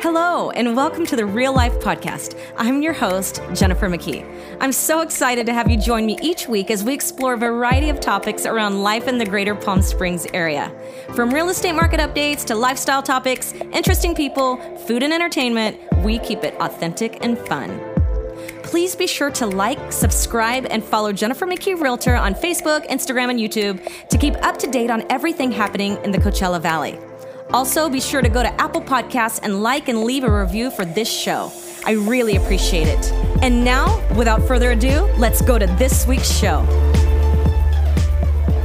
[0.00, 2.40] Hello, and welcome to the Real Life Podcast.
[2.56, 4.24] I'm your host, Jennifer McKee.
[4.60, 7.88] I'm so excited to have you join me each week as we explore a variety
[7.88, 10.72] of topics around life in the greater Palm Springs area.
[11.16, 16.44] From real estate market updates to lifestyle topics, interesting people, food and entertainment, we keep
[16.44, 17.80] it authentic and fun.
[18.62, 23.40] Please be sure to like, subscribe, and follow Jennifer McKee Realtor on Facebook, Instagram, and
[23.40, 27.00] YouTube to keep up to date on everything happening in the Coachella Valley.
[27.50, 30.84] Also, be sure to go to Apple Podcasts and like and leave a review for
[30.84, 31.50] this show.
[31.86, 33.10] I really appreciate it.
[33.40, 36.60] And now, without further ado, let's go to this week's show.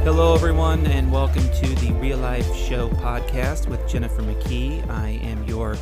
[0.04, 4.86] Hello, everyone, and welcome to the Real Life Show podcast with Jennifer McKee.
[4.90, 5.78] I am your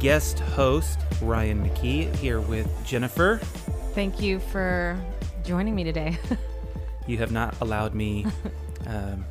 [0.00, 3.38] guest host, Ryan McKee, here with Jennifer.
[3.94, 5.00] Thank you for
[5.44, 6.18] joining me today.
[7.06, 8.26] you have not allowed me
[8.88, 9.24] um,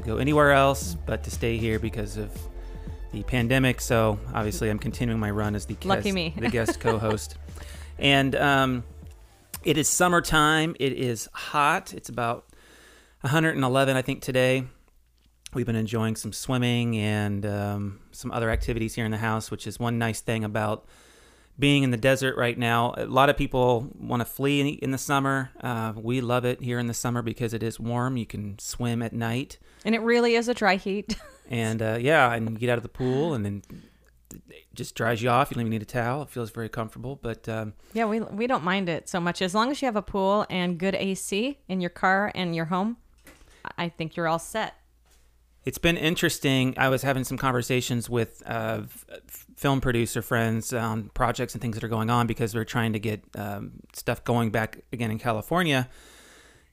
[0.00, 2.30] to go anywhere else but to stay here because of
[3.12, 3.80] the pandemic.
[3.80, 7.36] So obviously, I'm continuing my run as the lucky guest, me, the guest co-host.
[7.98, 8.84] and um,
[9.64, 10.76] it is summertime.
[10.78, 11.92] It is hot.
[11.94, 12.46] It's about
[13.22, 14.64] 111, I think, today.
[15.54, 19.66] We've been enjoying some swimming and um, some other activities here in the house, which
[19.66, 20.86] is one nice thing about
[21.58, 22.94] being in the desert right now.
[22.96, 25.50] A lot of people want to flee in the summer.
[25.60, 28.16] Uh, we love it here in the summer because it is warm.
[28.16, 29.58] You can swim at night.
[29.84, 31.16] And it really is a dry heat.
[31.50, 33.62] and uh, yeah, and you get out of the pool and then
[34.50, 35.50] it just dries you off.
[35.50, 36.22] You don't even need a towel.
[36.22, 37.18] It feels very comfortable.
[37.20, 39.42] But um, yeah, we, we don't mind it so much.
[39.42, 42.66] As long as you have a pool and good AC in your car and your
[42.66, 42.98] home,
[43.76, 44.74] I think you're all set.
[45.64, 46.74] It's been interesting.
[46.76, 48.82] I was having some conversations with uh,
[49.56, 52.98] film producer friends on projects and things that are going on because we're trying to
[52.98, 55.88] get um, stuff going back again in California.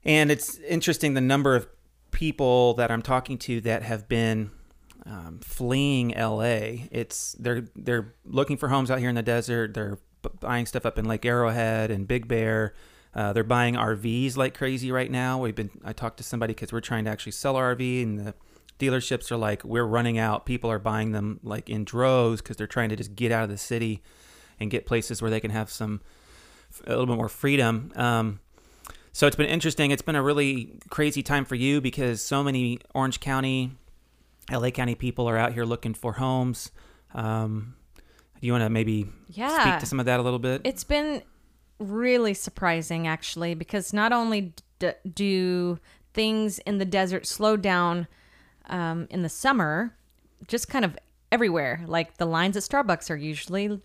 [0.06, 1.68] And it's interesting the number of
[2.12, 4.52] people that I'm talking to that have been
[5.06, 6.88] um, fleeing LA.
[6.92, 9.74] It's they're they're looking for homes out here in the desert.
[9.74, 9.98] They're
[10.40, 12.74] buying stuff up in Lake Arrowhead and Big Bear.
[13.14, 15.40] Uh, they're buying RVs like crazy right now.
[15.40, 18.20] We've been I talked to somebody because we're trying to actually sell our RV and
[18.20, 18.34] the
[18.80, 20.46] dealerships are like we're running out.
[20.46, 23.50] People are buying them like in droves because they're trying to just get out of
[23.50, 24.02] the city
[24.60, 26.02] and get places where they can have some
[26.86, 27.92] a little bit more freedom.
[27.96, 28.40] Um,
[29.12, 29.92] so it's been interesting.
[29.92, 33.72] It's been a really crazy time for you because so many Orange County,
[34.52, 36.72] LA County people are out here looking for homes.
[37.14, 37.76] Um,
[38.42, 39.62] do you want to maybe yeah.
[39.62, 40.62] speak to some of that a little bit?
[40.66, 41.24] It's been
[41.80, 45.80] really surprising, actually, because not only d- do
[46.14, 48.08] things in the desert slow down
[48.70, 49.96] um, in the summer,
[50.48, 50.98] just kind of
[51.32, 51.84] everywhere.
[51.86, 53.82] Like the lines at Starbucks are usually,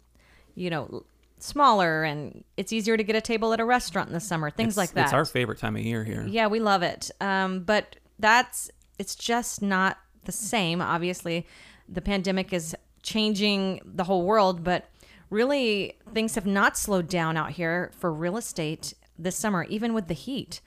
[0.54, 1.04] you know,
[1.42, 4.72] smaller and it's easier to get a table at a restaurant in the summer things
[4.72, 5.04] it's, like that.
[5.04, 6.26] it's our favorite time of year here.
[6.28, 7.10] Yeah we love it.
[7.20, 10.80] Um, but that's it's just not the same.
[10.80, 11.46] Obviously
[11.88, 14.90] the pandemic is changing the whole world but
[15.30, 20.08] really things have not slowed down out here for real estate this summer even with
[20.08, 20.60] the heat.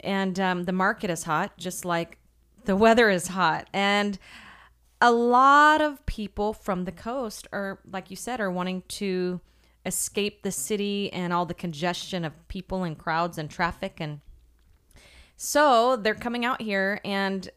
[0.00, 2.18] And um, the market is hot just like
[2.64, 3.68] the weather is hot.
[3.72, 4.18] And
[5.00, 9.40] a lot of people from the coast are like you said are wanting to
[9.84, 13.98] escape the city and all the congestion of people and crowds and traffic.
[14.00, 14.20] And
[15.36, 17.50] so they're coming out here and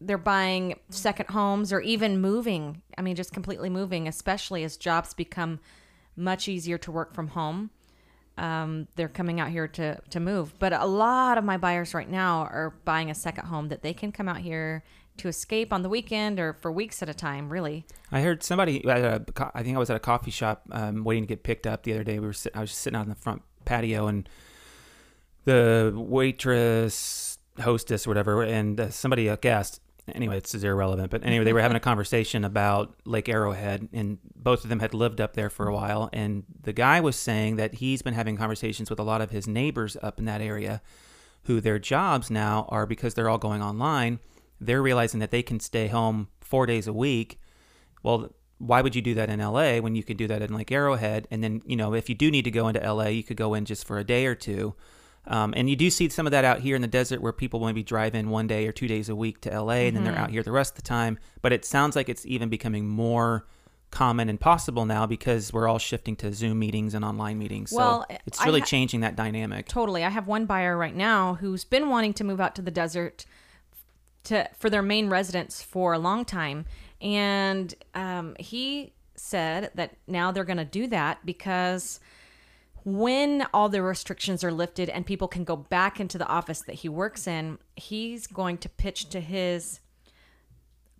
[0.00, 2.82] they're buying second homes or even moving.
[2.98, 5.60] I mean just completely moving especially as jobs become
[6.16, 7.70] much easier to work from home
[8.42, 12.10] um, they're coming out here to to move but a lot of my buyers right
[12.10, 14.82] now are buying a second home that they can come out here
[15.18, 17.84] to escape on the weekend or for weeks at a time, really.
[18.10, 21.42] I heard somebody, I think I was at a coffee shop um, waiting to get
[21.42, 22.18] picked up the other day.
[22.18, 24.28] We were I was just sitting out in the front patio and
[25.44, 31.10] the waitress, hostess, whatever, and uh, somebody, a guest, anyway, it's is irrelevant.
[31.10, 31.56] But anyway, they mm-hmm.
[31.56, 35.50] were having a conversation about Lake Arrowhead, and both of them had lived up there
[35.50, 35.82] for a mm-hmm.
[35.82, 36.10] while.
[36.12, 39.46] And the guy was saying that he's been having conversations with a lot of his
[39.46, 40.82] neighbors up in that area
[41.44, 44.20] who their jobs now are because they're all going online
[44.62, 47.40] they're realizing that they can stay home four days a week.
[48.02, 50.70] Well, why would you do that in LA when you could do that in Lake
[50.70, 51.26] Arrowhead?
[51.30, 53.54] And then, you know, if you do need to go into LA, you could go
[53.54, 54.74] in just for a day or two.
[55.26, 57.60] Um, and you do see some of that out here in the desert where people
[57.64, 59.94] maybe drive in one day or two days a week to LA and mm-hmm.
[59.94, 60.24] then they're mm-hmm.
[60.24, 61.18] out here the rest of the time.
[61.42, 63.46] But it sounds like it's even becoming more
[63.92, 67.72] common and possible now because we're all shifting to Zoom meetings and online meetings.
[67.72, 69.68] Well, so it's really ha- changing that dynamic.
[69.68, 70.02] Totally.
[70.02, 73.24] I have one buyer right now who's been wanting to move out to the desert
[74.24, 76.64] to for their main residence for a long time,
[77.00, 82.00] and um, he said that now they're going to do that because
[82.84, 86.76] when all the restrictions are lifted and people can go back into the office that
[86.76, 89.80] he works in, he's going to pitch to his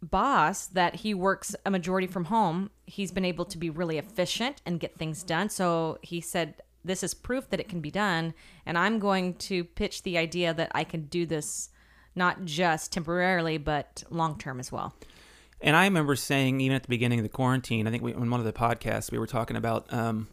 [0.01, 2.71] boss that he works a majority from home.
[2.87, 5.49] he's been able to be really efficient and get things done.
[5.49, 8.35] So he said, This is proof that it can be done.
[8.67, 11.71] And I'm going to pitch the idea that I can do this
[12.15, 14.95] not just temporarily, but long term as well.
[15.61, 18.29] And I remember saying, even at the beginning of the quarantine, I think we, in
[18.31, 20.27] one of the podcasts, we were talking about um,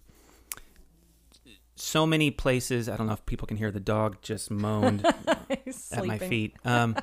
[1.80, 2.90] so many places.
[2.90, 5.06] I don't know if people can hear the dog just moaned
[5.92, 6.56] at my feet.
[6.66, 6.96] Um,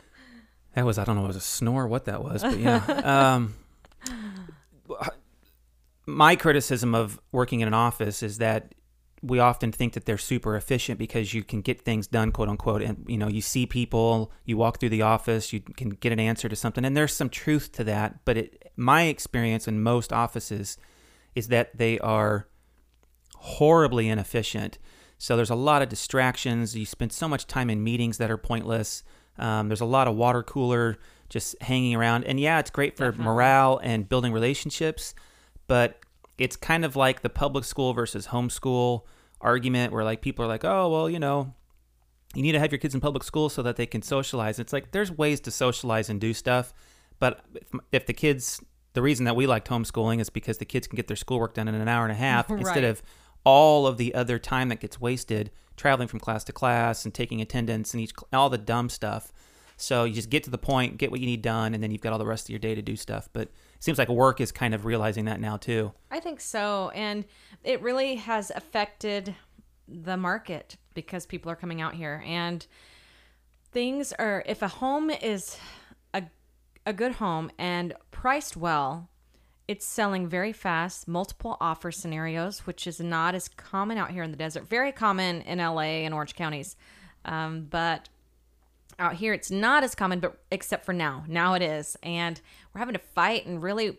[0.74, 2.84] that was, I don't know, it was a snore, what that was, but yeah.
[2.86, 3.54] Um,
[6.06, 8.74] my criticism of working in an office is that
[9.22, 12.82] we often think that they're super efficient because you can get things done quote unquote
[12.82, 16.20] and you know you see people you walk through the office you can get an
[16.20, 20.12] answer to something and there's some truth to that but it, my experience in most
[20.12, 20.78] offices
[21.34, 22.46] is that they are
[23.38, 24.78] horribly inefficient
[25.18, 28.38] so there's a lot of distractions you spend so much time in meetings that are
[28.38, 29.02] pointless
[29.38, 30.98] um, there's a lot of water cooler
[31.28, 33.24] just hanging around and yeah it's great for Definitely.
[33.24, 35.14] morale and building relationships
[35.66, 36.00] but
[36.38, 39.02] it's kind of like the public school versus homeschool
[39.40, 41.54] argument where like people are like, oh, well, you know,
[42.34, 44.58] you need to have your kids in public school so that they can socialize.
[44.58, 46.72] It's like there's ways to socialize and do stuff,
[47.18, 48.60] but if, if the kids,
[48.94, 51.68] the reason that we liked homeschooling is because the kids can get their schoolwork done
[51.68, 52.60] in an hour and a half right.
[52.60, 53.02] instead of
[53.44, 57.40] all of the other time that gets wasted traveling from class to class and taking
[57.40, 59.32] attendance and each all the dumb stuff.
[59.76, 62.00] So you just get to the point, get what you need done, and then you've
[62.00, 63.28] got all the rest of your day to do stuff.
[63.32, 65.92] But it seems like work is kind of realizing that now too.
[66.10, 67.24] I think so, and
[67.62, 69.36] it really has affected
[69.86, 72.66] the market because people are coming out here and
[73.72, 75.56] things are if a home is
[76.12, 76.24] a
[76.84, 79.08] a good home and priced well
[79.68, 84.30] it's selling very fast, multiple offer scenarios, which is not as common out here in
[84.30, 84.66] the desert.
[84.66, 86.74] Very common in LA and Orange counties,
[87.26, 88.08] um, but
[88.98, 91.22] out here it's not as common but except for now.
[91.28, 91.96] Now it is.
[92.02, 92.40] And
[92.72, 93.98] we're having to fight and really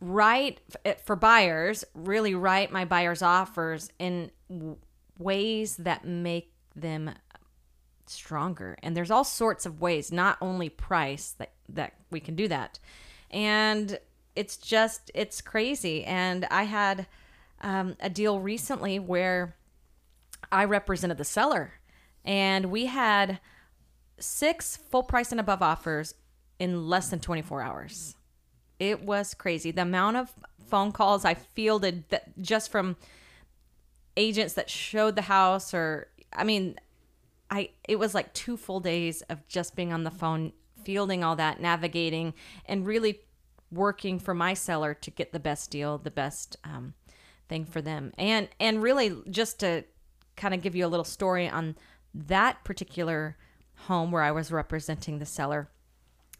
[0.00, 4.30] write eh, for buyers really write my buyers offers in
[5.18, 7.10] ways that make them
[8.04, 8.76] stronger.
[8.82, 12.78] And there's all sorts of ways not only price that that we can do that.
[13.30, 13.98] And
[14.36, 17.06] it's just it's crazy and i had
[17.62, 19.56] um, a deal recently where
[20.52, 21.74] i represented the seller
[22.24, 23.40] and we had
[24.18, 26.14] six full price and above offers
[26.58, 28.16] in less than 24 hours.
[28.78, 29.70] It was crazy.
[29.70, 30.32] The amount of
[30.68, 32.96] phone calls I fielded that just from
[34.16, 36.76] agents that showed the house or I mean
[37.50, 40.52] I it was like two full days of just being on the phone
[40.82, 42.34] fielding all that navigating
[42.64, 43.20] and really
[43.70, 46.94] working for my seller to get the best deal the best um,
[47.48, 48.12] thing for them.
[48.18, 49.84] And and really just to
[50.36, 51.76] kind of give you a little story on
[52.14, 53.36] that particular
[53.86, 55.68] home where I was representing the seller,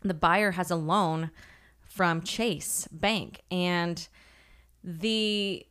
[0.02, 1.30] the buyer has a loan
[1.80, 3.42] from Chase Bank.
[3.50, 4.06] And
[4.82, 5.66] the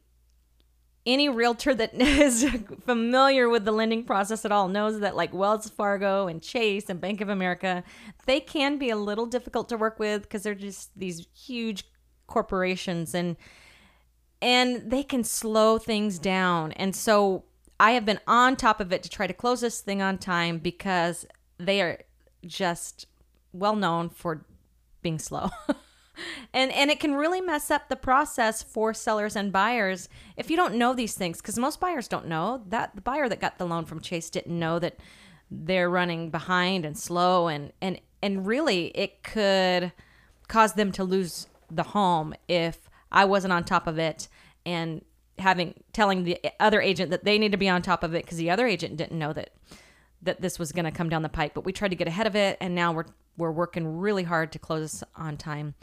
[1.06, 2.46] any realtor that is
[2.86, 7.00] familiar with the lending process at all knows that like Wells Fargo and Chase and
[7.00, 7.84] Bank of America,
[8.26, 11.86] they can be a little difficult to work with because they're just these huge
[12.28, 13.36] corporations and
[14.42, 16.72] and they can slow things down.
[16.74, 17.46] And so
[17.80, 20.60] I have been on top of it to try to close this thing on time
[20.60, 21.26] because
[21.58, 22.00] they are
[22.46, 23.08] just
[23.54, 24.46] well known for
[25.02, 25.50] being slow.
[26.54, 30.56] and and it can really mess up the process for sellers and buyers if you
[30.56, 32.64] don't know these things because most buyers don't know.
[32.68, 35.00] That the buyer that got the loan from Chase didn't know that
[35.52, 39.92] they're running behind and slow and and and really it could
[40.48, 44.28] cause them to lose the home if I wasn't on top of it
[44.66, 45.04] and
[45.38, 48.38] having telling the other agent that they need to be on top of it because
[48.38, 49.52] the other agent didn't know that
[50.22, 52.26] that this was going to come down the pike, but we tried to get ahead
[52.28, 53.06] of it, and now we're
[53.38, 55.76] we're working really hard to close on time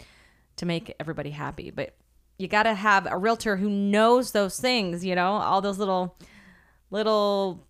[0.57, 1.71] to make everybody happy.
[1.71, 1.95] But
[2.39, 6.17] you got to have a realtor who knows those things, you know, all those little
[6.91, 7.67] little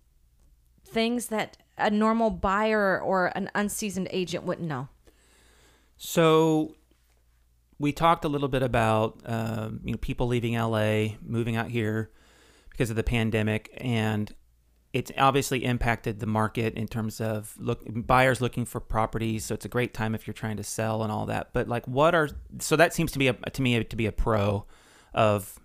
[0.85, 4.89] things that a normal buyer or an unseasoned agent wouldn't know.
[5.97, 6.75] So
[7.79, 12.11] we talked a little bit about uh, you know people leaving LA, moving out here
[12.69, 14.33] because of the pandemic, and
[14.93, 19.65] it's obviously impacted the market in terms of look buyers looking for properties so it's
[19.65, 21.49] a great time if you're trying to sell and all that.
[21.51, 24.11] But like what are so that seems to be a, to me to be a
[24.11, 24.65] pro
[25.13, 25.59] of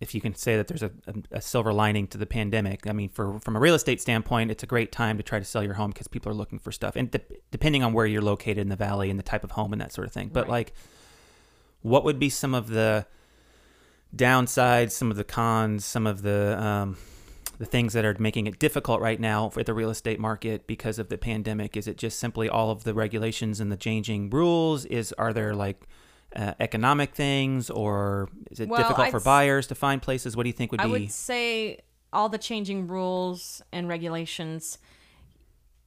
[0.00, 2.86] if you can say that there's a, a, a, silver lining to the pandemic.
[2.86, 5.44] I mean for from a real estate standpoint it's a great time to try to
[5.44, 6.96] sell your home because people are looking for stuff.
[6.96, 7.20] And de-
[7.50, 9.92] depending on where you're located in the valley and the type of home and that
[9.92, 10.30] sort of thing.
[10.32, 10.50] But right.
[10.50, 10.74] like
[11.82, 13.06] what would be some of the
[14.16, 16.96] downsides some of the cons some of the um,
[17.60, 20.98] the things that are making it difficult right now for the real estate market because
[20.98, 21.76] of the pandemic?
[21.76, 24.86] Is it just simply all of the regulations and the changing rules?
[24.86, 25.82] Is are there like
[26.34, 30.38] uh, economic things, or is it Well, difficult I'd for buyers to find places?
[30.38, 30.90] What do you think would I be?
[30.90, 31.80] would say
[32.14, 34.78] all the changing rules and regulations.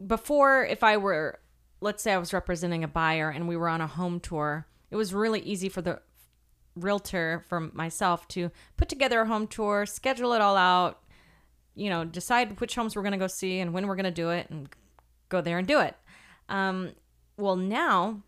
[0.06, 1.40] Before, if I were,
[1.82, 4.96] let's say I was representing a buyer and we were on a home tour, it
[4.96, 6.02] was really easy for the
[6.76, 11.00] realtor, for myself, to put together a home tour, schedule it all out,
[11.76, 14.12] you know, decide which homes we're going to go see and when we're going to
[14.12, 14.70] do it and
[15.30, 15.96] go there and do it.
[16.50, 16.92] Um,
[17.38, 18.22] well, now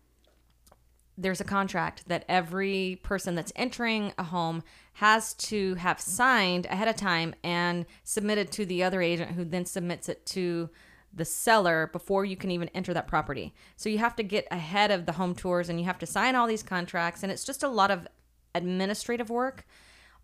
[1.18, 4.62] there's a contract that every person that's entering a home
[4.94, 9.64] has to have signed ahead of time and submitted to the other agent who then
[9.64, 10.68] submits it to
[11.14, 13.54] the seller before you can even enter that property.
[13.76, 16.34] So you have to get ahead of the home tours and you have to sign
[16.34, 18.06] all these contracts and it's just a lot of
[18.54, 19.66] administrative work.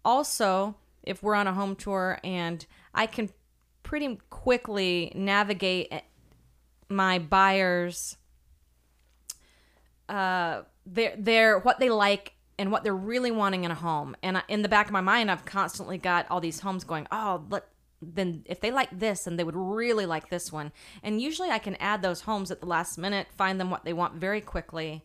[0.05, 3.31] Also, if we're on a home tour and I can
[3.83, 5.93] pretty quickly navigate
[6.89, 8.17] my buyers
[10.09, 14.15] uh they're, they're what they like and what they're really wanting in a home.
[14.23, 17.45] And in the back of my mind i've constantly got all these homes going oh
[17.51, 17.67] let
[18.01, 20.73] then if they like this and they would really like this one.
[21.03, 23.93] And usually i can add those homes at the last minute find them what they
[23.93, 25.05] want very quickly.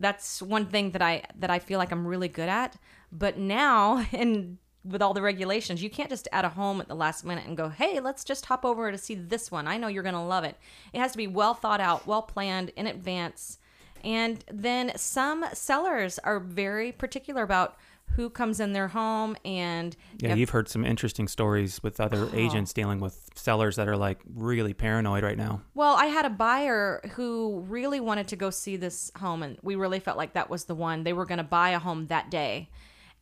[0.00, 2.76] That's one thing that i that i feel like i'm really good at.
[3.12, 6.94] But now and with all the regulations you can't just add a home at the
[6.94, 9.88] last minute and go hey let's just hop over to see this one i know
[9.88, 10.56] you're going to love it
[10.92, 13.58] it has to be well thought out well planned in advance
[14.02, 17.76] and then some sellers are very particular about
[18.16, 22.28] who comes in their home and yeah, if- you've heard some interesting stories with other
[22.34, 25.62] agents dealing with sellers that are like really paranoid right now.
[25.74, 29.74] Well, I had a buyer who really wanted to go see this home, and we
[29.74, 31.02] really felt like that was the one.
[31.02, 32.68] They were going to buy a home that day.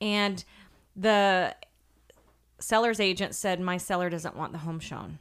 [0.01, 0.45] And
[0.97, 1.55] the
[2.59, 5.19] seller's agent said, My seller doesn't want the home shown.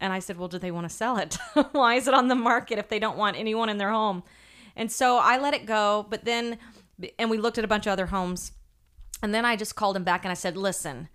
[0.00, 1.38] And I said, Well, do they want to sell it?
[1.72, 4.22] Why is it on the market if they don't want anyone in their home?
[4.76, 6.06] And so I let it go.
[6.08, 6.58] But then,
[7.18, 8.52] and we looked at a bunch of other homes.
[9.22, 11.08] And then I just called him back and I said, "Listen,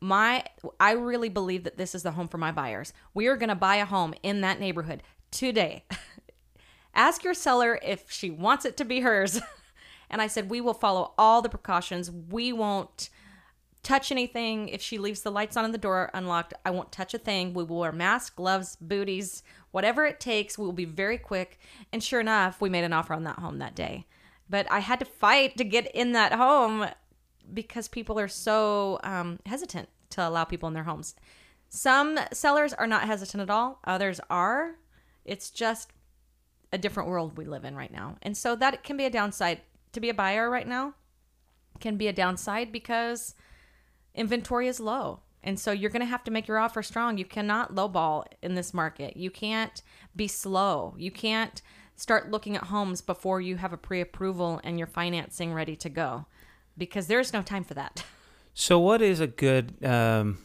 [0.00, 0.44] my
[0.80, 2.92] I really believe that this is the home for my buyers.
[3.14, 5.84] We are going to buy a home in that neighborhood today.
[6.94, 9.40] Ask your seller if she wants it to be hers."
[10.10, 12.10] and I said, "We will follow all the precautions.
[12.10, 13.10] We won't
[13.82, 14.68] touch anything.
[14.68, 17.54] If she leaves the lights on and the door unlocked, I won't touch a thing.
[17.54, 20.56] We will wear masks, gloves, booties, whatever it takes.
[20.56, 21.58] We will be very quick."
[21.92, 24.06] And sure enough, we made an offer on that home that day.
[24.48, 26.86] But I had to fight to get in that home
[27.52, 31.14] because people are so um, hesitant to allow people in their homes.
[31.68, 34.76] Some sellers are not hesitant at all, others are.
[35.24, 35.90] It's just
[36.72, 38.16] a different world we live in right now.
[38.22, 39.60] And so that can be a downside.
[39.92, 40.94] To be a buyer right now
[41.80, 43.34] can be a downside because
[44.14, 45.20] inventory is low.
[45.44, 47.18] And so you're going to have to make your offer strong.
[47.18, 49.16] You cannot lowball in this market.
[49.16, 49.82] You can't
[50.14, 50.94] be slow.
[50.96, 51.60] You can't
[51.96, 55.88] start looking at homes before you have a pre approval and your financing ready to
[55.88, 56.26] go
[56.78, 58.04] because there's no time for that.
[58.54, 60.36] So, what is a good um,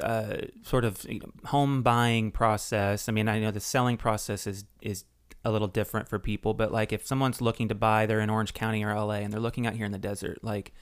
[0.00, 3.08] uh, sort of you know, home buying process?
[3.08, 5.04] I mean, I know the selling process is is
[5.44, 8.52] a little different for people, but like if someone's looking to buy, they're in Orange
[8.52, 10.72] County or LA, and they're looking out here in the desert, like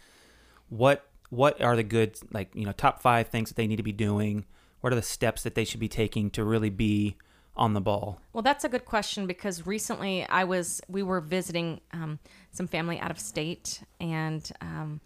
[0.70, 3.82] what what are the good like you know top five things that they need to
[3.82, 4.44] be doing?
[4.80, 7.16] What are the steps that they should be taking to really be
[7.56, 8.20] on the ball?
[8.32, 12.18] Well, that's a good question because recently I was we were visiting um,
[12.50, 15.00] some family out of state and um,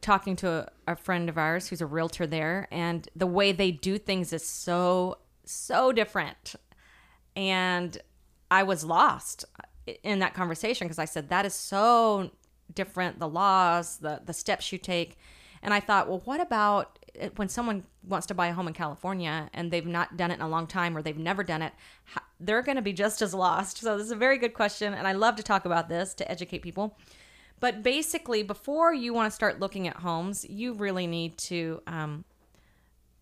[0.00, 3.70] talking to a, a friend of ours who's a realtor there, and the way they
[3.70, 6.54] do things is so so different,
[7.36, 7.98] and
[8.50, 9.44] I was lost
[10.02, 12.30] in that conversation because I said that is so
[12.72, 15.18] different the laws the the steps you take
[15.62, 16.98] and I thought well what about
[17.36, 20.40] when someone wants to buy a home in California and they've not done it in
[20.40, 21.72] a long time or they've never done it
[22.40, 23.78] they're going to be just as lost.
[23.78, 26.30] So this is a very good question and I love to talk about this to
[26.30, 26.98] educate people.
[27.60, 32.24] But basically before you want to start looking at homes you really need to um,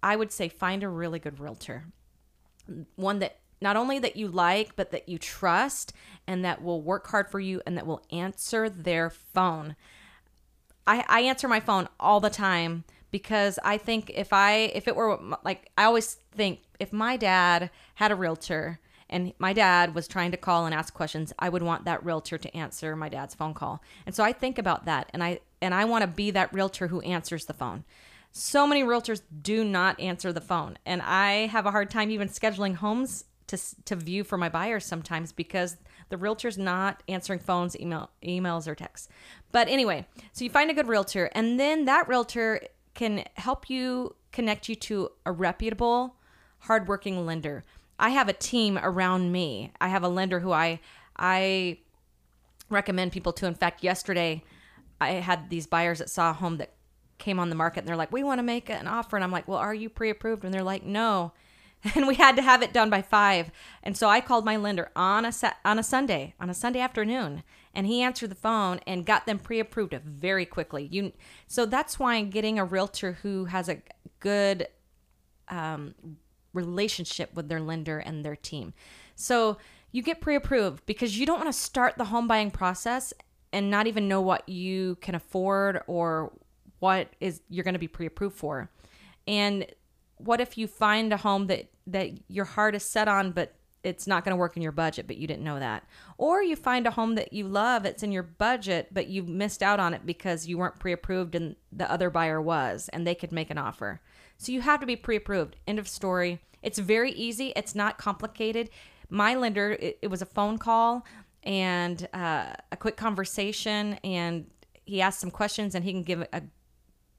[0.02, 1.84] I would say find a really good realtor.
[2.96, 5.92] One that not only that you like but that you trust
[6.26, 9.76] and that will work hard for you and that will answer their phone
[10.90, 12.82] I, I answer my phone all the time
[13.12, 17.70] because I think if I if it were like I always think if my dad
[17.94, 21.62] had a realtor and my dad was trying to call and ask questions, I would
[21.62, 23.82] want that realtor to answer my dad's phone call.
[24.04, 26.88] And so I think about that and I and I want to be that realtor
[26.88, 27.84] who answers the phone.
[28.32, 32.28] So many realtors do not answer the phone and I have a hard time even
[32.28, 35.76] scheduling homes to to view for my buyers sometimes because
[36.10, 39.08] the realtor's not answering phones, email, emails, or texts.
[39.50, 42.60] But anyway, so you find a good realtor, and then that realtor
[42.94, 46.16] can help you connect you to a reputable,
[46.60, 47.64] hardworking lender.
[47.98, 49.72] I have a team around me.
[49.80, 50.80] I have a lender who I
[51.16, 51.78] I
[52.68, 53.46] recommend people to.
[53.46, 54.42] In fact, yesterday
[55.00, 56.72] I had these buyers that saw a home that
[57.18, 59.16] came on the market and they're like, we want to make an offer.
[59.16, 60.44] And I'm like, well, are you pre approved?
[60.44, 61.32] And they're like, no.
[61.94, 63.50] And we had to have it done by five.
[63.82, 65.32] And so I called my lender on a
[65.64, 67.42] on a Sunday, on a Sunday afternoon,
[67.74, 70.88] and he answered the phone and got them pre-approved very quickly.
[70.90, 71.12] You,
[71.46, 73.80] so that's why getting a realtor who has a
[74.18, 74.68] good
[75.48, 75.94] um,
[76.52, 78.74] relationship with their lender and their team.
[79.14, 79.56] So
[79.92, 83.12] you get pre-approved because you don't want to start the home buying process
[83.52, 86.32] and not even know what you can afford or
[86.78, 88.70] what is you're going to be pre-approved for.
[89.26, 89.66] And
[90.24, 94.06] what if you find a home that that your heart is set on but it's
[94.06, 95.84] not going to work in your budget but you didn't know that?
[96.18, 99.62] Or you find a home that you love it's in your budget but you missed
[99.62, 103.32] out on it because you weren't pre-approved and the other buyer was and they could
[103.32, 104.00] make an offer.
[104.38, 105.56] So you have to be pre-approved.
[105.66, 106.40] End of story.
[106.62, 107.52] It's very easy.
[107.56, 108.70] It's not complicated.
[109.08, 111.06] My lender it, it was a phone call
[111.42, 114.50] and uh, a quick conversation and
[114.84, 116.42] he asked some questions and he can give a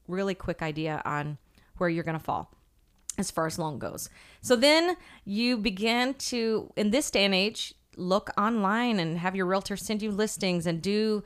[0.08, 1.38] really quick idea on
[1.78, 2.54] where you're going to fall
[3.18, 4.10] as far as loan goes.
[4.42, 9.46] So then you begin to, in this day and age, look online and have your
[9.46, 11.24] realtor send you listings and do.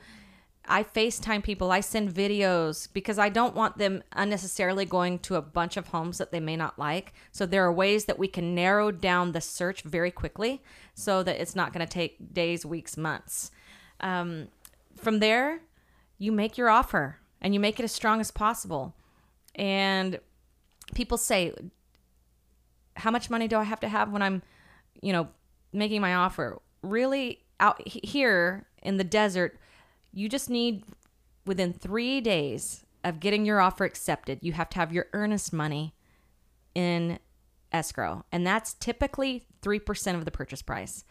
[0.68, 5.42] I FaceTime people, I send videos because I don't want them unnecessarily going to a
[5.42, 7.14] bunch of homes that they may not like.
[7.30, 10.62] So there are ways that we can narrow down the search very quickly
[10.94, 13.52] so that it's not going to take days, weeks, months.
[14.00, 14.48] Um,
[14.96, 15.60] from there,
[16.18, 18.96] you make your offer and you make it as strong as possible.
[19.54, 20.18] And
[20.94, 21.52] people say,
[22.96, 24.42] how much money do I have to have when I'm,
[25.00, 25.28] you know,
[25.72, 26.60] making my offer?
[26.82, 29.58] Really, out here in the desert,
[30.12, 30.84] you just need
[31.44, 35.94] within three days of getting your offer accepted, you have to have your earnest money
[36.74, 37.18] in
[37.72, 38.24] escrow.
[38.32, 41.04] And that's typically 3% of the purchase price.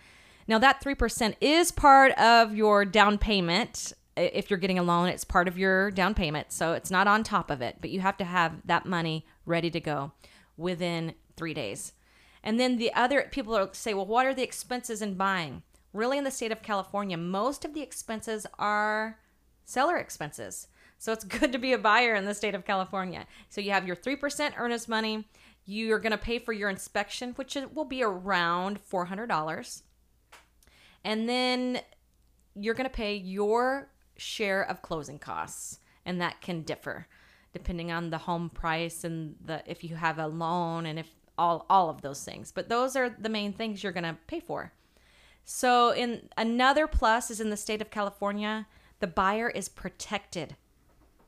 [0.47, 3.93] Now, that 3% is part of your down payment.
[4.15, 6.51] If you're getting a loan, it's part of your down payment.
[6.51, 9.71] So it's not on top of it, but you have to have that money ready
[9.71, 10.11] to go
[10.57, 11.93] within three days.
[12.43, 15.63] And then the other people are say, well, what are the expenses in buying?
[15.93, 19.19] Really, in the state of California, most of the expenses are
[19.63, 20.67] seller expenses.
[20.97, 23.25] So it's good to be a buyer in the state of California.
[23.49, 25.27] So you have your 3% earnest money.
[25.65, 29.81] You are going to pay for your inspection, which will be around $400.
[31.03, 31.81] And then
[32.53, 37.07] you're going to pay your share of closing costs, and that can differ
[37.55, 41.65] depending on the home price and the if you have a loan and if all
[41.69, 42.51] all of those things.
[42.51, 44.71] But those are the main things you're going to pay for.
[45.43, 48.67] So in another plus is in the state of California,
[48.99, 50.55] the buyer is protected.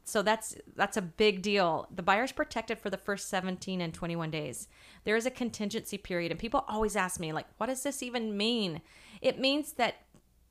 [0.04, 1.88] So that's that's a big deal.
[1.94, 4.68] The buyer is protected for the first 17 and 21 days.
[5.04, 8.36] There is a contingency period and people always ask me like what does this even
[8.36, 8.82] mean?
[9.22, 9.96] It means that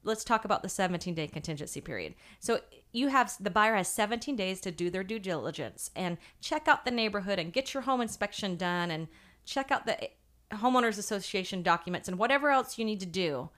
[0.05, 2.15] let's talk about the 17 day contingency period.
[2.39, 2.61] So
[2.93, 6.85] you have the buyer has 17 days to do their due diligence and check out
[6.85, 9.09] the neighborhood and get your home inspection done and
[9.47, 10.11] check out the
[10.53, 13.49] homeowners association documents and whatever else you need to do.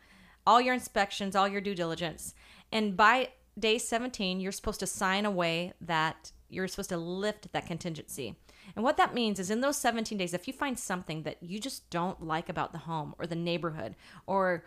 [0.46, 2.34] All your inspections, all your due diligence.
[2.70, 7.66] And by day 17, you're supposed to sign away that you're supposed to lift that
[7.66, 8.36] contingency.
[8.74, 11.58] And what that means is in those 17 days, if you find something that you
[11.58, 13.96] just don't like about the home or the neighborhood
[14.26, 14.64] or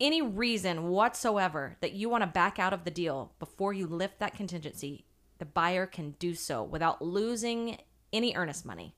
[0.00, 4.18] any reason whatsoever that you want to back out of the deal before you lift
[4.18, 5.04] that contingency,
[5.38, 7.78] the buyer can do so without losing
[8.12, 8.94] any earnest money.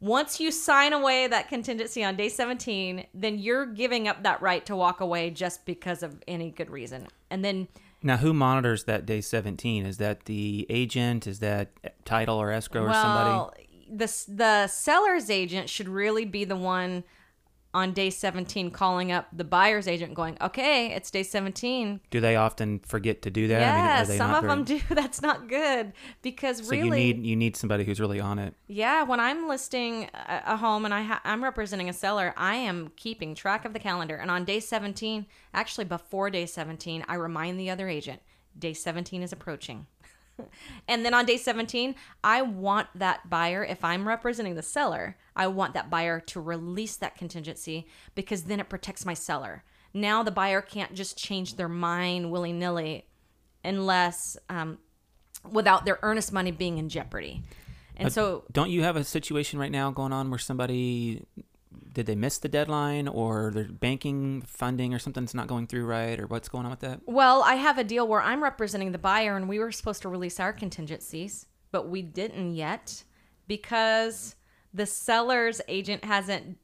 [0.00, 4.64] Once you sign away that contingency on day 17, then you're giving up that right
[4.66, 7.06] to walk away just because of any good reason.
[7.30, 7.68] And then
[8.02, 9.86] now, who monitors that day 17?
[9.86, 11.26] Is that the agent?
[11.26, 11.70] Is that
[12.04, 13.30] title or escrow well, or somebody?
[13.30, 13.54] Well
[13.90, 17.04] the, the seller's agent should really be the one
[17.76, 22.00] on day 17 calling up the buyer's agent going, okay, it's day 17.
[22.10, 23.60] Do they often forget to do that?
[23.60, 24.54] Yeah, I mean, some of very...
[24.54, 24.80] them do.
[24.94, 28.54] That's not good because so really you need you need somebody who's really on it.
[28.66, 32.54] Yeah, when I'm listing a, a home and I ha- I'm representing a seller, I
[32.54, 34.16] am keeping track of the calendar.
[34.16, 38.22] And on day 17, actually before day 17, I remind the other agent,
[38.58, 39.86] day 17 is approaching.
[40.88, 45.46] And then on day 17, I want that buyer, if I'm representing the seller, I
[45.46, 49.64] want that buyer to release that contingency because then it protects my seller.
[49.94, 53.06] Now the buyer can't just change their mind willy nilly
[53.64, 54.78] unless, um,
[55.50, 57.42] without their earnest money being in jeopardy.
[57.96, 61.24] And uh, so, don't you have a situation right now going on where somebody
[61.96, 66.20] did they miss the deadline or their banking funding or something's not going through right
[66.20, 67.00] or what's going on with that?
[67.06, 70.10] Well, I have a deal where I'm representing the buyer and we were supposed to
[70.10, 73.02] release our contingencies, but we didn't yet
[73.48, 74.36] because
[74.74, 76.58] the seller's agent hasn't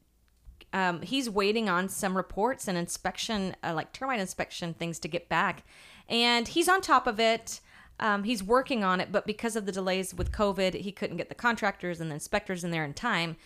[0.75, 5.31] um, he's waiting on some reports and inspection uh, like termite inspection things to get
[5.31, 5.65] back
[6.11, 7.61] and he's on top of it.
[8.01, 11.31] Um, he's working on it, but because of the delays with COVID, he couldn't get
[11.31, 13.37] the contractors and the inspectors in there in time.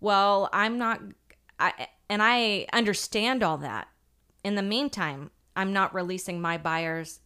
[0.00, 1.00] Well, I'm not,
[1.58, 3.88] I, and I understand all that.
[4.44, 7.20] In the meantime, I'm not releasing my buyers'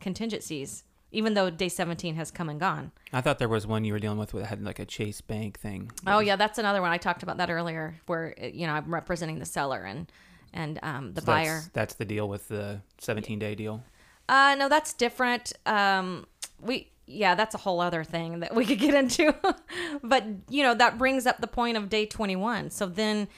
[0.00, 2.92] contingencies, even though day 17 has come and gone.
[3.12, 5.58] I thought there was one you were dealing with that had like a Chase Bank
[5.58, 5.90] thing.
[6.06, 6.90] Oh yeah, that's another one.
[6.90, 10.10] I talked about that earlier, where you know I'm representing the seller and
[10.52, 11.54] and um, the So buyer.
[11.54, 13.82] That's, that's the deal with the 17 day deal.
[14.28, 15.52] Uh, no, that's different.
[15.64, 16.26] Um,
[16.60, 19.34] we yeah, that's a whole other thing that we could get into.
[20.02, 22.70] but you know that brings up the point of day 21.
[22.70, 23.28] So then,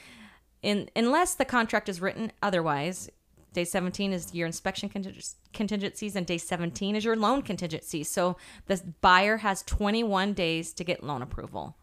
[0.63, 3.11] in unless the contract is written otherwise,
[3.53, 8.11] day 17 is your inspection conting- contingencies, and day 17 is your loan contingencies.
[8.11, 11.77] So the buyer has 21 days to get loan approval,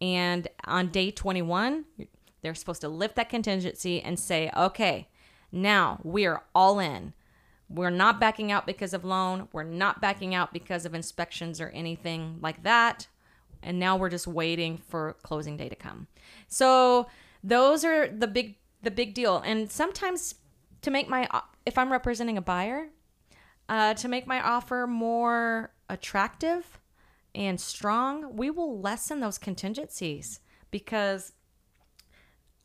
[0.00, 1.84] and on day 21,
[2.42, 5.08] they're supposed to lift that contingency and say, okay,
[5.50, 7.14] now we are all in.
[7.68, 9.48] We're not backing out because of loan.
[9.52, 13.06] We're not backing out because of inspections or anything like that.
[13.62, 16.06] And now we're just waiting for closing day to come.
[16.48, 17.06] So
[17.42, 19.38] those are the big the big deal.
[19.44, 20.34] And sometimes
[20.82, 21.28] to make my
[21.64, 22.88] if I'm representing a buyer,
[23.68, 26.78] uh, to make my offer more attractive
[27.34, 31.32] and strong, we will lessen those contingencies because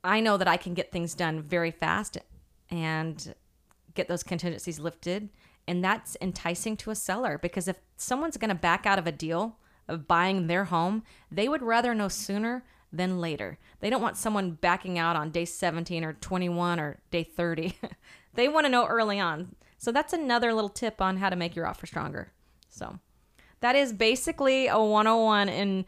[0.03, 2.17] I know that I can get things done very fast
[2.69, 3.33] and
[3.99, 5.29] get those contingencies lifted.
[5.67, 9.11] And that's enticing to a seller because if someone's going to back out of a
[9.11, 9.57] deal
[9.87, 13.59] of buying their home, they would rather know sooner than later.
[13.81, 17.75] They don't want someone backing out on day 17 or 21 or day 30.
[18.33, 19.55] they want to know early on.
[19.77, 22.31] So that's another little tip on how to make your offer stronger.
[22.69, 22.99] So
[23.59, 25.85] that is basically a 101 in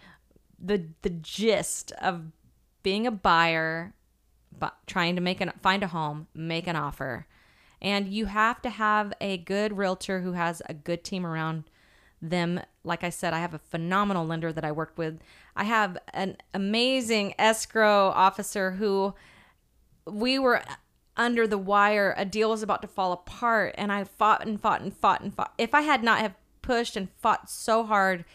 [0.63, 2.25] the the gist of
[2.83, 3.95] being a buyer
[4.57, 7.25] but trying to make an find a home, make an offer.
[7.81, 11.63] And you have to have a good realtor who has a good team around
[12.21, 12.61] them.
[12.83, 15.19] Like I said, I have a phenomenal lender that I worked with.
[15.55, 19.15] I have an amazing escrow officer who
[20.05, 20.61] we were
[21.17, 22.13] under the wire.
[22.17, 25.33] A deal was about to fall apart, and I fought and fought and fought and
[25.33, 25.53] fought.
[25.57, 28.25] If I had not have pushed and fought so hard,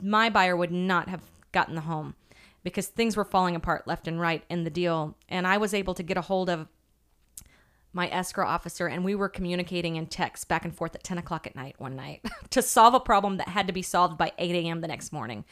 [0.00, 2.14] my buyer would not have gotten the home
[2.64, 5.16] because things were falling apart left and right in the deal.
[5.28, 6.68] And I was able to get a hold of
[7.92, 11.46] my escrow officer, and we were communicating in text back and forth at 10 o'clock
[11.46, 14.54] at night one night to solve a problem that had to be solved by 8
[14.54, 14.80] a.m.
[14.80, 15.44] the next morning.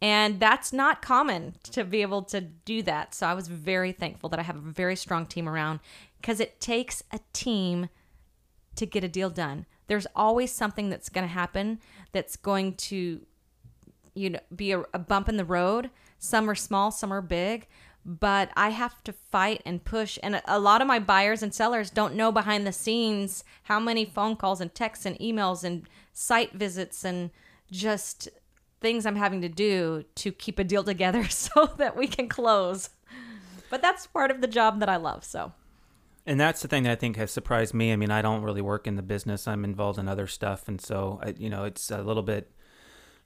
[0.00, 3.14] And that's not common to be able to do that.
[3.14, 5.78] So I was very thankful that I have a very strong team around
[6.20, 7.88] because it takes a team
[8.74, 9.66] to get a deal done.
[9.86, 11.78] There's always something that's going to happen
[12.10, 13.20] that's going to
[14.14, 15.90] you know be a, a bump in the road.
[16.18, 17.66] Some are small, some are big,
[18.04, 20.18] but I have to fight and push.
[20.22, 24.04] And a, lot of my buyers and sellers don't know behind the scenes how many
[24.04, 27.30] phone calls and texts and emails and site visits and
[27.70, 28.28] just
[28.80, 32.90] things I'm having to do to keep a deal together so that we can close.
[33.70, 35.24] But that's part of the job that I love.
[35.24, 35.52] So,
[36.26, 37.92] And that's the thing that I think has surprised me.
[37.92, 39.48] I mean, I don't really work in the business.
[39.48, 42.50] I'm involved in other stuff, and so I, you know, it's a little bit.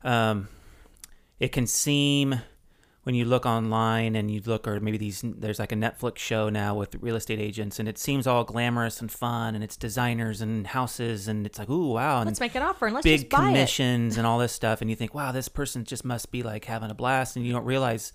[0.04, 0.48] Um,
[1.40, 2.40] it can seem
[3.06, 6.48] when you look online and you look, or maybe these there's like a Netflix show
[6.48, 10.40] now with real estate agents, and it seems all glamorous and fun, and it's designers
[10.40, 13.20] and houses, and it's like, ooh, wow, and let's make an offer and let's big
[13.20, 13.46] just buy it.
[13.50, 16.64] commissions and all this stuff, and you think, wow, this person just must be like
[16.64, 18.12] having a blast, and you don't realize,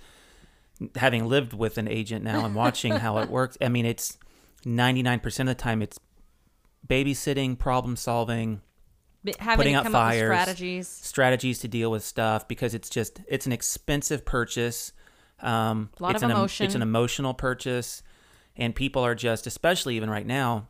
[0.97, 3.57] having lived with an agent now and watching how it works.
[3.61, 4.17] I mean, it's
[4.65, 6.01] 99% of the time it's
[6.85, 8.61] babysitting, problem solving,
[9.39, 10.87] having putting to come up with fires, strategies.
[10.87, 14.93] strategies to deal with stuff because it's just it's an expensive purchase.
[15.41, 16.65] Um, A lot it's of an, em- emotion.
[16.65, 18.03] It's an emotional purchase,
[18.55, 20.67] and people are just, especially even right now,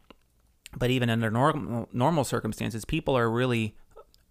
[0.78, 3.76] but even under normal normal circumstances, people are really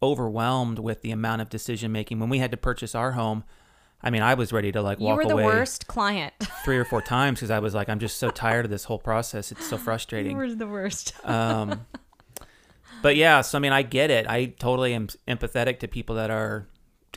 [0.03, 2.19] overwhelmed with the amount of decision making.
[2.21, 3.45] When we had to purchase our home,
[4.03, 5.31] I mean, I was ready to like walk away.
[5.31, 6.33] You were the worst client.
[6.65, 8.99] three or four times because I was like, I'm just so tired of this whole
[8.99, 9.53] process.
[9.53, 10.33] It's so frustrating.
[10.33, 11.13] you were the worst.
[11.25, 11.87] Um,
[13.03, 14.27] but yeah, so I mean, I get it.
[14.29, 16.67] I totally am empathetic to people that are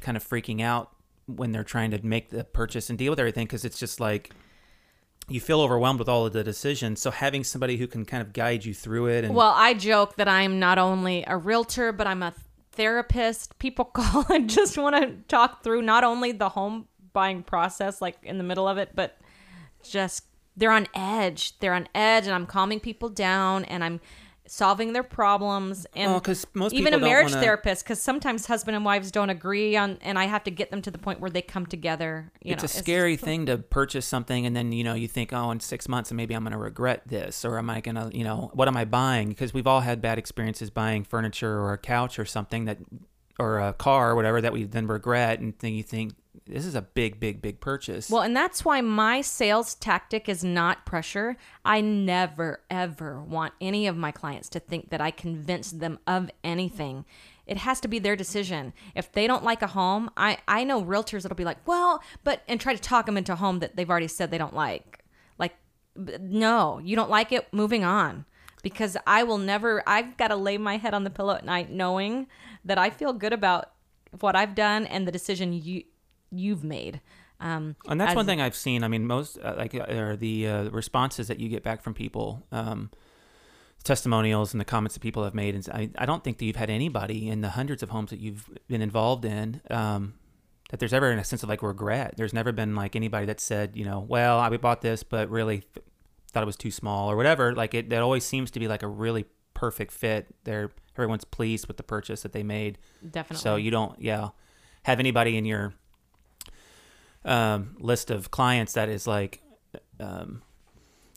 [0.02, 0.92] kind of freaking out
[1.26, 4.32] when they're trying to make the purchase and deal with everything because it's just like
[5.30, 7.02] you feel overwhelmed with all of the decisions.
[7.02, 10.16] So having somebody who can kind of guide you through it and Well, I joke
[10.18, 12.34] that I'm not only a realtor, but I'm a
[12.74, 13.58] therapist.
[13.60, 18.18] People call and just want to talk through not only the home buying process, like
[18.24, 19.18] in the middle of it, but
[19.84, 20.26] just
[20.58, 21.58] they're on edge.
[21.60, 24.02] They're on edge, and I'm calming people down and I'm
[24.46, 26.12] solving their problems and
[26.54, 30.20] most even a marriage wanna- therapist because sometimes husband and wives don't agree on and
[30.20, 32.66] i have to get them to the point where they come together you it's know
[32.66, 35.88] a scary thing to purchase something and then you know you think oh in six
[35.88, 38.52] months and maybe i'm going to regret this or am i going to you know
[38.54, 39.30] what am i buying?
[39.30, 42.80] Because we've all had bad experiences buying furniture or a couch or something that
[43.40, 46.14] or a car or whatever that we then regret and then you think
[46.46, 50.44] this is a big big big purchase Well, and that's why my sales tactic is
[50.44, 51.38] not pressure.
[51.64, 56.30] I never, ever want any of my clients to think that I convinced them of
[56.44, 57.06] anything.
[57.46, 58.74] It has to be their decision.
[58.96, 62.42] If they don't like a home, I, I know realtors that'll be like, well, but,
[62.48, 65.04] and try to talk them into a home that they've already said they don't like.
[65.38, 65.56] Like,
[65.96, 68.26] no, you don't like it, moving on.
[68.62, 71.70] Because I will never, I've got to lay my head on the pillow at night
[71.70, 72.28] knowing
[72.64, 73.72] that I feel good about
[74.22, 75.84] what I've done and the decision you,
[76.34, 77.02] you've made.
[77.40, 78.84] Um, And that's as- one thing I've seen.
[78.84, 81.94] I mean, most uh, like uh, are the uh, responses that you get back from
[81.94, 82.90] people, um,
[83.84, 85.56] testimonials and the comments that people have made.
[85.56, 88.20] And I, I don't think that you've had anybody in the hundreds of homes that
[88.20, 90.14] you've been involved in um,
[90.70, 92.14] that there's ever in a sense of like regret.
[92.16, 95.64] There's never been like anybody that said, you know, well, I bought this, but really
[96.32, 97.54] thought it was too small or whatever.
[97.54, 100.34] Like it, that always seems to be like a really perfect fit.
[100.46, 102.78] They're everyone's pleased with the purchase that they made.
[103.04, 103.42] Definitely.
[103.42, 104.30] So you don't, yeah,
[104.84, 105.74] have anybody in your
[107.26, 109.42] um, list of clients that is like,
[110.00, 110.42] um,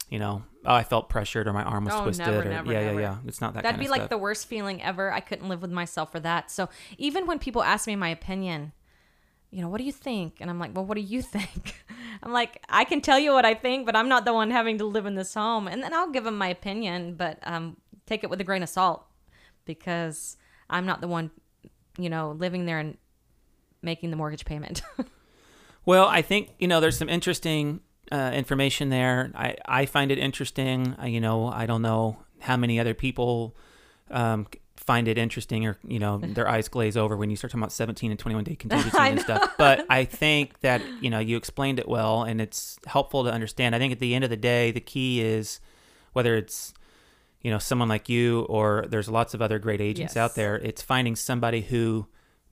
[0.09, 2.73] you know, oh, I felt pressured or my arm was Oh, twisted never, or never,
[2.73, 3.01] yeah, never.
[3.01, 3.17] yeah, yeah.
[3.27, 3.63] It's not that.
[3.65, 4.11] That'd be like stuff.
[4.11, 5.13] the worst feeling ever.
[5.13, 6.51] I couldn't live with myself for that.
[6.51, 8.73] So even when people ask me my opinion,
[9.51, 10.37] you know, what do you think?
[10.41, 11.75] And I'm like, well, what do you think?
[12.23, 14.79] I'm like, I can tell you what I think, but I'm not the one having
[14.79, 15.67] to live in this home.
[15.67, 18.69] And then I'll give them my opinion, but um, take it with a grain of
[18.69, 19.05] salt
[19.65, 20.37] because
[20.71, 21.31] I'm not the one,
[21.99, 22.97] you know, living there and
[23.83, 24.83] making the mortgage payment.
[25.87, 27.81] Well, I think you know there's some interesting
[28.13, 29.31] uh, information there.
[29.35, 30.95] I I find it interesting.
[30.99, 33.57] I, you know, I don't know how many other people
[34.11, 34.47] um,
[34.77, 37.73] find it interesting or you know their eyes glaze over when you start talking about
[37.73, 39.55] 17 and 21 day contingency and stuff.
[39.57, 43.75] But I think that you know you explained it well and it's helpful to understand.
[43.75, 45.61] I think at the end of the day, the key is
[46.13, 46.75] whether it's
[47.43, 50.17] you know someone like you or there's lots of other great agents Yes.
[50.17, 50.57] out there.
[50.57, 52.07] It's finding somebody who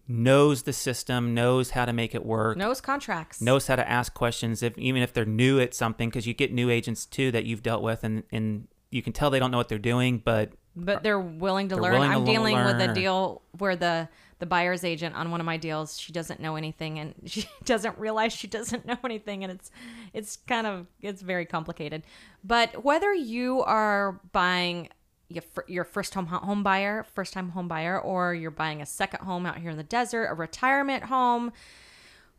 [0.07, 3.41] knows the system, knows how to make it work, Knows contracts.
[3.41, 6.53] knows how to ask questions if even if they're new at something because you get
[6.53, 9.57] new agents too that you've dealt with and and you can tell they don't know
[9.59, 11.93] what they're doing but but they're willing to They're learn.
[11.93, 14.09] willing I'm dealing with a deal where the
[14.41, 17.97] the buyer's agent on one of my deals, she doesn't know anything and she doesn't
[17.97, 19.71] realize she doesn't know anything and it's
[20.13, 22.03] it's kind of it's very complicated.
[22.43, 24.89] But whether you are buying
[25.35, 28.87] your, fir- your first home home buyer, first time home buyer or you're buying a
[28.87, 31.53] second home out here in the desert, a retirement home,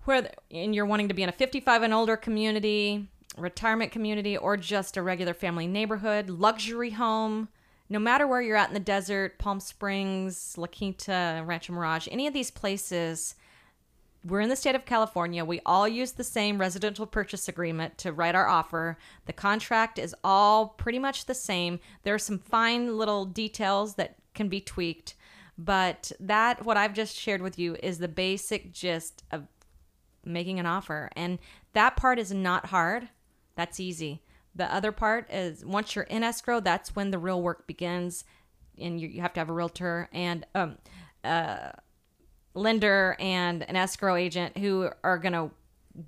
[0.06, 4.58] where and you're wanting to be in a 55 and older community, retirement community, or
[4.58, 7.50] just a regular family neighborhood, luxury home,
[7.90, 12.28] no matter where you're at in the desert, Palm Springs, La Quinta, Rancho Mirage, any
[12.28, 13.36] of these places,
[14.26, 15.46] we're in the state of California.
[15.46, 18.98] We all use the same residential purchase agreement to write our offer.
[19.28, 21.80] The contract is all pretty much the same.
[22.04, 25.14] There are some fine little details that can be tweaked,
[25.58, 29.48] but that, what I've just shared with you, is the basic gist of
[30.26, 31.10] making an offer.
[31.16, 31.38] And
[31.74, 33.10] that part is not hard.
[33.56, 34.24] That's easy.
[34.56, 38.26] The other part is once you're in escrow, that's when the real work begins.
[38.80, 40.78] And you, you have to have a realtor and um,
[41.24, 41.70] uh,
[42.56, 45.52] lender and an escrow agent who are going to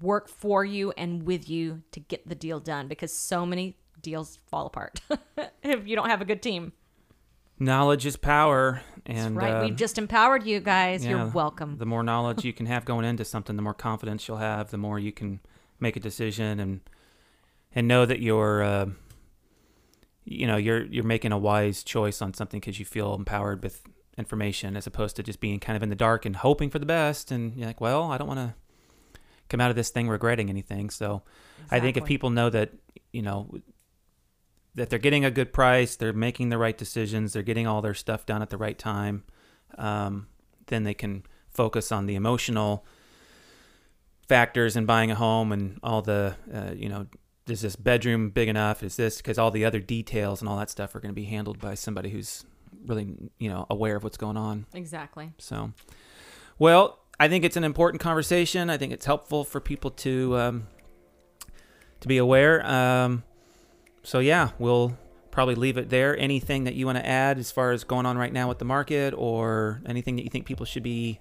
[0.01, 4.37] work for you and with you to get the deal done because so many deals
[4.47, 4.99] fall apart
[5.63, 6.71] if you don't have a good team.
[7.59, 9.51] knowledge is power That's and right.
[9.53, 11.03] uh, We've just empowered you guys.
[11.05, 11.77] yeah, You're welcome.
[11.77, 14.77] the more knowledge you can have going into something the more confidence you'll have the
[14.77, 15.39] more you can
[15.79, 16.81] make a decision and
[17.75, 18.85] and know that you're uh,
[20.25, 23.83] you know you're you're making a wise choice on something because you feel empowered with
[24.17, 26.85] information as opposed to just being kind of in the dark and hoping for the
[26.85, 27.31] best.
[27.31, 28.53] And you're like well i don't want to
[29.49, 30.89] come out of this thing regretting anything.
[30.89, 31.23] So
[31.71, 32.71] i think if people know that
[33.11, 33.49] you know
[34.75, 37.95] that they're getting a good price they're making the right decisions they're getting all their
[37.95, 39.23] stuff done at the right time
[39.79, 40.27] um,
[40.67, 42.85] then they can focus on the emotional
[44.27, 47.07] factors in buying a home and all the uh, you know
[47.49, 48.83] is this bedroom big enough?
[48.83, 51.25] Is this because all the other details and all that stuff are going to be
[51.25, 52.45] handled by somebody who's
[52.87, 55.31] really you know aware of what's going on Exactly.
[55.37, 55.71] so
[56.57, 60.67] well i think it's an important conversation i think it's helpful for people to um,
[61.99, 63.23] to be aware um,
[64.03, 64.97] so yeah we'll
[65.31, 68.17] probably leave it there anything that you want to add as far as going on
[68.17, 71.19] right now with the market or anything that you think people should be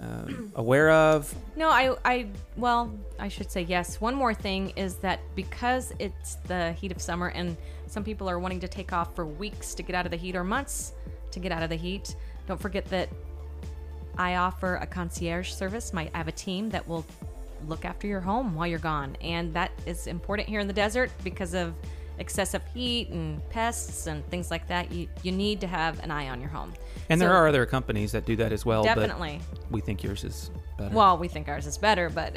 [0.00, 1.34] um, aware of?
[1.56, 4.00] No, I, I, well, I should say yes.
[4.00, 7.54] One more thing is that because it's the heat of summer and
[7.90, 10.36] some people are wanting to take off for weeks to get out of the heat
[10.36, 10.92] or months
[11.32, 12.14] to get out of the heat,
[12.46, 13.08] don't forget that
[14.16, 15.92] I offer a concierge service.
[15.92, 17.04] My, I have a team that will
[17.66, 19.16] look after your home while you're gone.
[19.20, 21.74] And that is important here in the desert because of
[22.18, 24.92] excessive heat and pests and things like that.
[24.92, 26.72] You, you need to have an eye on your home.
[27.08, 28.84] And there are other companies that do that as well.
[28.84, 29.40] Definitely.
[29.70, 30.94] We think yours is better.
[30.94, 32.34] Well, we think ours is better, but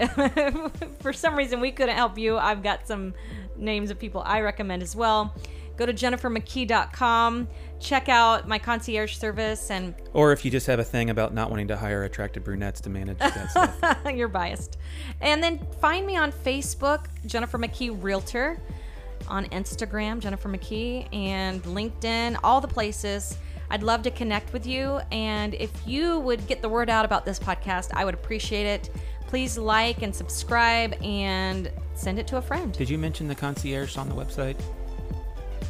[1.01, 2.37] for some reason we couldn't help you.
[2.37, 3.13] I've got some
[3.57, 5.33] names of people I recommend as well.
[5.75, 7.47] Go to jennifermckee.com,
[7.79, 11.49] check out my concierge service, and or if you just have a thing about not
[11.49, 13.97] wanting to hire attractive brunettes to manage that stuff.
[14.13, 14.77] you're biased.
[15.21, 18.61] And then find me on Facebook, Jennifer McKee Realtor,
[19.27, 23.37] on Instagram, Jennifer McKee, and LinkedIn, all the places.
[23.69, 24.99] I'd love to connect with you.
[25.11, 28.89] And if you would get the word out about this podcast, I would appreciate it.
[29.33, 32.71] Please like and subscribe and send it to a friend.
[32.71, 34.55] Did you mention the concierge on the website?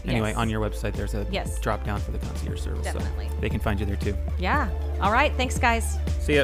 [0.05, 0.37] Anyway, Yes.
[0.37, 1.59] on your website, there's a Yes.
[1.59, 2.83] drop down for the concierge service.
[2.83, 3.29] Definitely.
[3.29, 4.17] So they can find you there too.
[4.37, 4.67] Yeah.
[4.99, 5.31] All right.
[5.37, 5.97] Thanks, guys.
[6.19, 6.43] See ya.